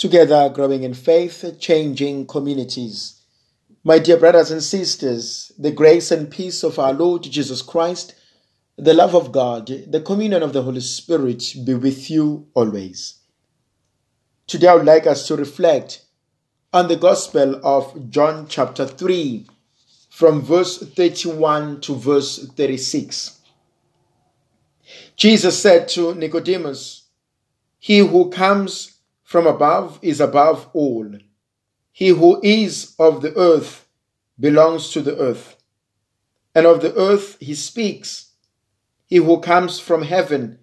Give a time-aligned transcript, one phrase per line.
[0.00, 3.20] together growing in faith, changing communities.
[3.84, 8.14] My dear brothers and sisters, the grace and peace of our Lord Jesus Christ,
[8.78, 13.18] the love of God, the communion of the Holy Spirit be with you always.
[14.46, 16.02] Today I would like us to reflect
[16.72, 19.46] on the Gospel of John chapter 3
[20.08, 23.38] from verse 31 to verse 36.
[25.14, 27.02] Jesus said to Nicodemus,
[27.78, 28.89] He who comes
[29.30, 31.08] from above is above all.
[31.92, 33.86] He who is of the earth
[34.40, 35.54] belongs to the earth,
[36.52, 38.32] and of the earth he speaks.
[39.06, 40.58] He who comes from heaven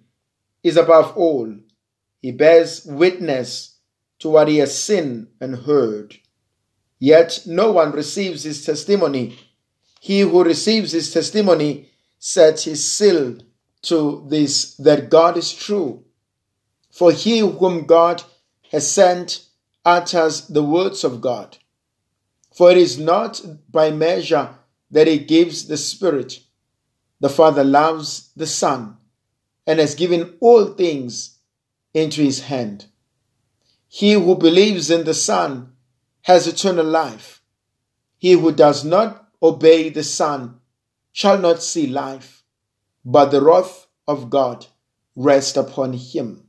[0.62, 1.50] is above all.
[2.20, 3.78] He bears witness
[4.18, 6.18] to what he has seen and heard.
[6.98, 9.38] Yet no one receives his testimony.
[9.98, 11.88] He who receives his testimony
[12.18, 13.38] sets his seal
[13.84, 16.04] to this that God is true.
[16.90, 18.24] For he whom God
[18.70, 19.46] has sent
[19.84, 21.58] utters the words of God.
[22.54, 24.54] For it is not by measure
[24.90, 26.40] that he gives the Spirit.
[27.20, 28.96] The Father loves the Son
[29.66, 31.38] and has given all things
[31.94, 32.86] into his hand.
[33.88, 35.72] He who believes in the Son
[36.22, 37.42] has eternal life.
[38.18, 40.60] He who does not obey the Son
[41.12, 42.42] shall not see life,
[43.04, 44.66] but the wrath of God
[45.16, 46.47] rest upon him.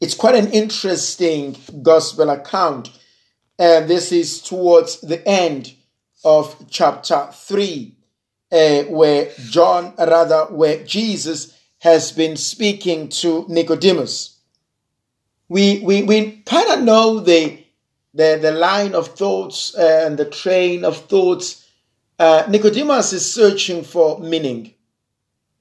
[0.00, 2.90] It's quite an interesting gospel account.
[3.58, 5.74] And this is towards the end
[6.24, 7.94] of chapter 3,
[8.50, 14.38] uh, where John, rather, where Jesus has been speaking to Nicodemus.
[15.50, 17.62] We, we, we kind of know the,
[18.14, 21.66] the, the line of thoughts and the train of thoughts.
[22.18, 24.72] Uh, Nicodemus is searching for meaning,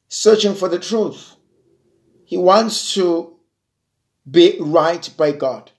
[0.07, 1.35] searching for the truth.
[2.23, 3.38] He wants to
[4.29, 5.71] be right by God.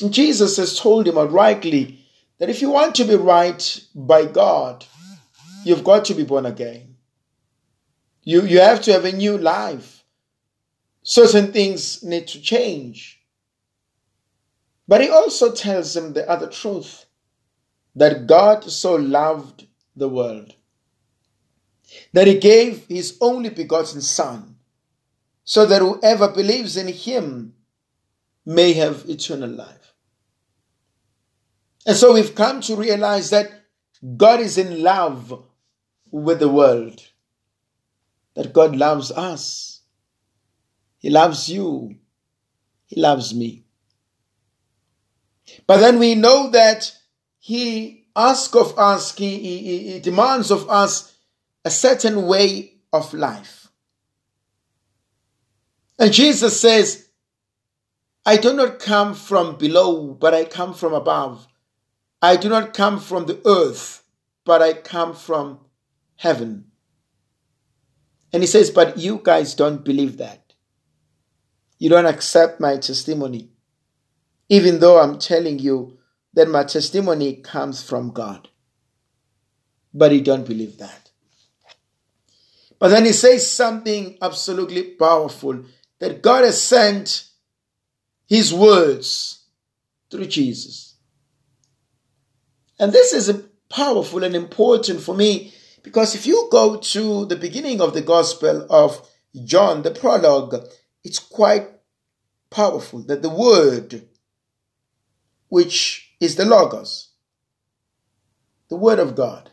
[0.00, 1.98] And Jesus has told him outrightly
[2.38, 4.84] that if you want to be right by God,
[5.64, 6.96] you've got to be born again.
[8.24, 10.04] You, you have to have a new life.
[11.02, 13.20] Certain things need to change.
[14.86, 17.06] But he also tells him the other truth
[17.94, 19.66] that God so loved
[19.96, 20.54] the world
[22.12, 24.51] that he gave his only begotten Son
[25.44, 27.54] so that whoever believes in him
[28.44, 29.94] may have eternal life.
[31.86, 33.50] And so we've come to realize that
[34.16, 35.44] God is in love
[36.10, 37.00] with the world,
[38.34, 39.80] that God loves us.
[40.98, 41.96] He loves you.
[42.86, 43.64] He loves me.
[45.66, 46.96] But then we know that
[47.38, 51.16] He asks of us, he, he, he demands of us
[51.64, 53.61] a certain way of life.
[56.02, 57.06] And Jesus says,
[58.26, 61.46] I do not come from below, but I come from above.
[62.20, 64.02] I do not come from the earth,
[64.44, 65.60] but I come from
[66.16, 66.72] heaven.
[68.32, 70.54] And he says, But you guys don't believe that.
[71.78, 73.50] You don't accept my testimony,
[74.48, 75.98] even though I'm telling you
[76.34, 78.48] that my testimony comes from God.
[79.94, 81.12] But you don't believe that.
[82.80, 85.62] But then he says something absolutely powerful
[86.02, 87.28] that God has sent
[88.26, 89.44] His words
[90.10, 90.96] through Jesus.
[92.80, 95.54] And this is powerful and important for me
[95.84, 99.08] because if you go to the beginning of the Gospel of
[99.44, 100.66] John, the prologue,
[101.04, 101.68] it's quite
[102.50, 104.08] powerful that the Word,
[105.50, 107.10] which is the Logos,
[108.68, 109.50] the Word of God,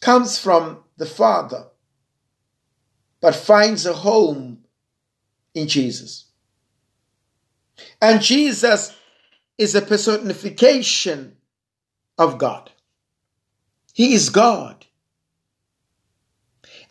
[0.00, 1.66] comes from the Father
[3.20, 4.64] but finds a home
[5.54, 6.26] in Jesus.
[8.00, 8.96] And Jesus
[9.58, 11.36] is a personification
[12.18, 12.70] of God.
[13.92, 14.86] He is God.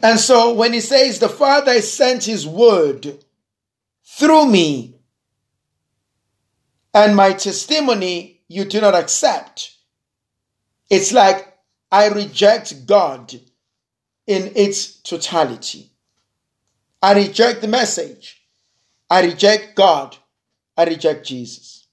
[0.01, 3.23] And so when he says, The Father sent his word
[4.05, 4.95] through me,
[6.93, 9.75] and my testimony you do not accept,
[10.89, 11.57] it's like
[11.91, 13.33] I reject God
[14.25, 15.91] in its totality.
[17.01, 18.41] I reject the message.
[19.09, 20.17] I reject God.
[20.75, 21.87] I reject Jesus.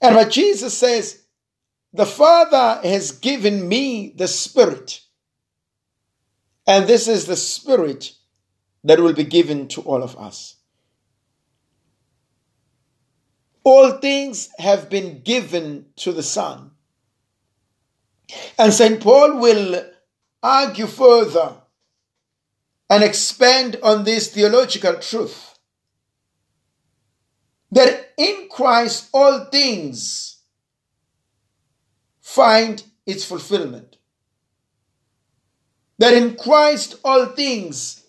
[0.00, 1.22] And what Jesus says,
[1.92, 5.00] the Father has given me the Spirit.
[6.66, 8.12] And this is the Spirit
[8.84, 10.56] that will be given to all of us.
[13.64, 16.72] All things have been given to the Son.
[18.58, 19.00] And St.
[19.00, 19.84] Paul will
[20.42, 21.54] argue further
[22.88, 25.56] and expand on this theological truth
[27.72, 30.38] that in Christ all things
[32.20, 33.96] find its fulfillment.
[35.98, 38.04] That in Christ all things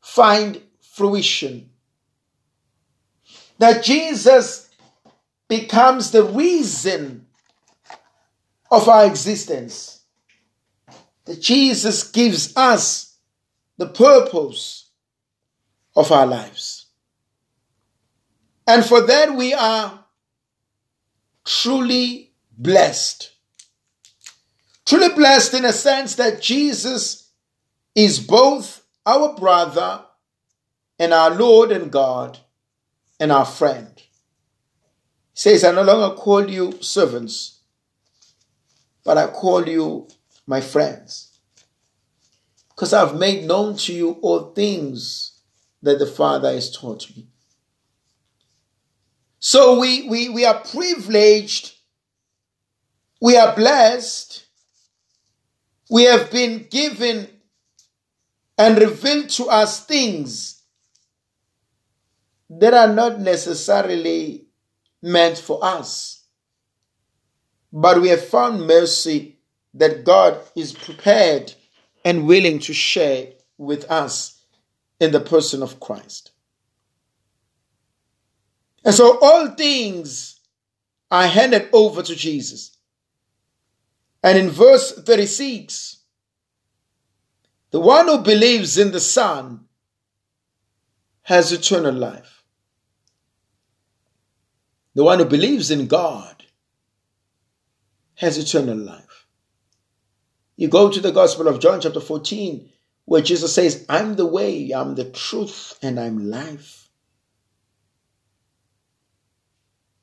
[0.00, 1.70] find fruition.
[3.58, 4.70] That Jesus
[5.48, 7.26] becomes the reason
[8.70, 10.00] of our existence.
[11.24, 13.05] That Jesus gives us
[13.76, 14.90] the purpose
[15.94, 16.86] of our lives.
[18.66, 20.04] And for that, we are
[21.44, 23.32] truly blessed.
[24.84, 27.30] Truly blessed in a sense that Jesus
[27.94, 30.04] is both our brother
[30.98, 32.38] and our Lord and God
[33.20, 33.92] and our friend.
[33.96, 34.02] He
[35.34, 37.60] says, I no longer call you servants,
[39.04, 40.08] but I call you
[40.46, 41.25] my friends.
[42.76, 45.40] Because I've made known to you all things
[45.82, 47.26] that the Father has taught me.
[49.38, 51.72] So we, we, we are privileged,
[53.22, 54.44] we are blessed,
[55.90, 57.28] we have been given
[58.58, 60.62] and revealed to us things
[62.50, 64.46] that are not necessarily
[65.02, 66.24] meant for us.
[67.72, 69.38] But we have found mercy
[69.74, 71.54] that God is prepared
[72.06, 73.26] and willing to share
[73.58, 74.40] with us
[75.00, 76.30] in the person of Christ.
[78.84, 80.38] And so all things
[81.10, 82.78] are handed over to Jesus.
[84.22, 85.98] And in verse 36,
[87.72, 89.64] the one who believes in the Son
[91.22, 92.44] has eternal life.
[94.94, 96.44] The one who believes in God
[98.14, 99.15] has eternal life.
[100.56, 102.68] You go to the Gospel of John, chapter 14,
[103.04, 106.88] where Jesus says, I'm the way, I'm the truth, and I'm life.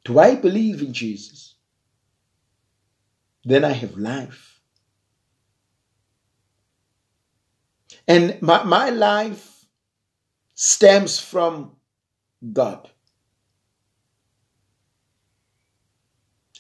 [0.06, 1.56] Do I believe in Jesus?
[3.44, 4.60] Then I have life.
[8.08, 9.66] And my, my life
[10.54, 11.72] stems from
[12.52, 12.90] God.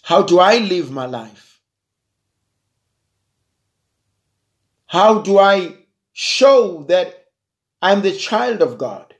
[0.01, 1.52] How do I live my life?
[4.93, 5.75] How do I
[6.13, 7.25] show that
[7.81, 9.13] I'm the child of God?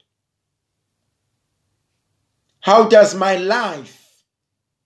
[2.62, 4.04] How does my life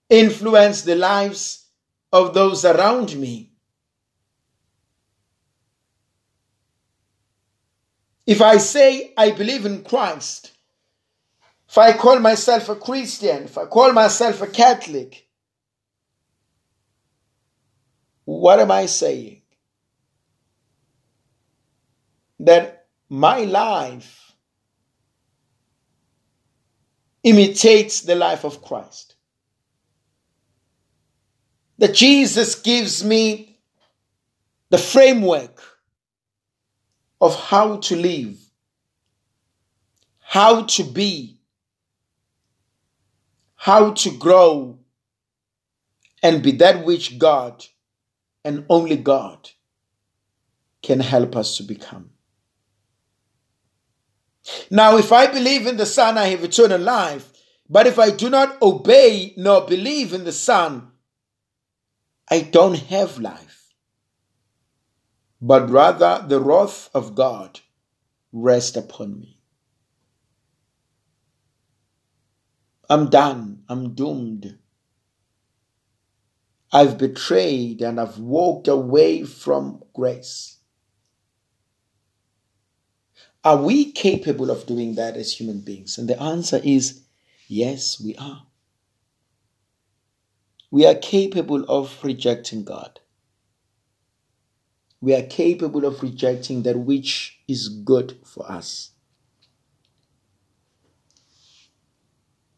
[0.08, 1.66] influence the lives
[2.12, 3.52] of those around me.
[8.26, 10.52] If I say I believe in Christ,
[11.68, 15.28] if I call myself a Christian, if I call myself a Catholic,
[18.24, 19.37] what am I saying?
[22.40, 24.34] That my life
[27.22, 29.16] imitates the life of Christ
[31.78, 33.58] that Jesus gives me
[34.70, 35.62] the framework
[37.20, 38.38] of how to live,
[40.18, 41.40] how to be,
[43.54, 44.78] how to grow,
[46.22, 47.64] and be that which God
[48.44, 49.50] and only God
[50.82, 52.10] can help us to become.
[54.70, 57.32] Now, if I believe in the Son, I have eternal life.
[57.68, 60.90] But if I do not obey nor believe in the Son,
[62.30, 63.72] I don't have life,
[65.40, 67.60] but rather the wrath of God
[68.32, 69.38] rest upon me.
[72.90, 73.64] I'm done.
[73.68, 74.58] I'm doomed.
[76.72, 80.57] I've betrayed and I've walked away from grace.
[83.48, 85.96] Are we capable of doing that as human beings?
[85.96, 87.04] And the answer is
[87.46, 88.42] yes, we are
[90.70, 93.00] we are capable of rejecting God.
[95.00, 98.90] We are capable of rejecting that which is good for us.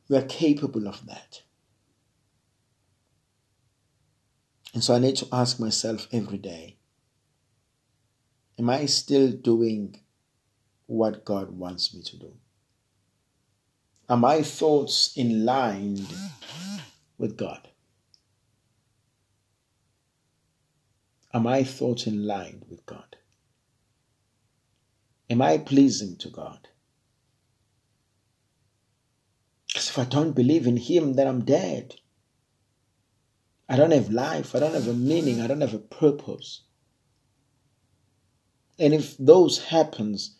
[0.08, 1.42] We are capable of that.
[4.74, 6.78] And so I need to ask myself every day
[8.58, 9.94] Am I still doing
[10.90, 12.32] what God wants me to do?
[14.08, 16.04] Are my thoughts in line
[17.16, 17.68] with God?
[21.32, 23.14] Are my thoughts in line with God?
[25.30, 26.66] Am I pleasing to God?
[29.68, 31.94] Because if I don't believe in Him, then I'm dead.
[33.68, 34.56] I don't have life.
[34.56, 35.40] I don't have a meaning.
[35.40, 36.62] I don't have a purpose.
[38.76, 40.39] And if those happens,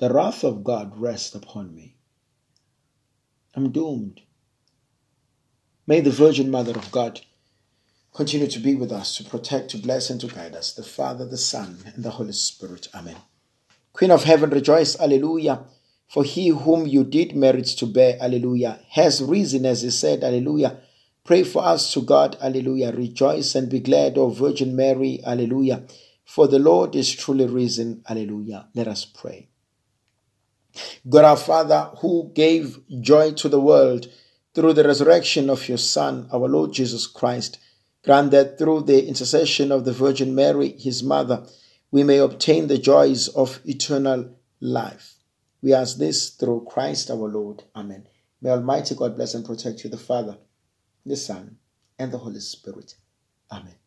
[0.00, 1.94] the wrath of God rests upon me.
[3.54, 4.22] I'm doomed.
[5.86, 7.20] May the Virgin Mother of God
[8.14, 10.72] continue to be with us, to protect, to bless, and to guide us.
[10.72, 12.88] The Father, the Son, and the Holy Spirit.
[12.94, 13.16] Amen.
[13.92, 15.64] Queen of heaven, rejoice, alleluia.
[16.08, 20.78] For he whom you did merit to bear, alleluia, has risen, as he said, alleluia.
[21.24, 22.90] Pray for us to God, alleluia.
[22.90, 25.86] Rejoice and be glad, O Virgin Mary, alleluia.
[26.24, 28.68] For the Lord is truly risen, alleluia.
[28.74, 29.49] Let us pray.
[31.08, 34.08] God our Father, who gave joy to the world
[34.54, 37.58] through the resurrection of your Son, our Lord Jesus Christ,
[38.04, 41.46] grant that through the intercession of the Virgin Mary, his mother,
[41.90, 45.16] we may obtain the joys of eternal life.
[45.62, 47.64] We ask this through Christ our Lord.
[47.76, 48.06] Amen.
[48.40, 50.38] May Almighty God bless and protect you, the Father,
[51.04, 51.58] the Son,
[51.98, 52.94] and the Holy Spirit.
[53.52, 53.79] Amen.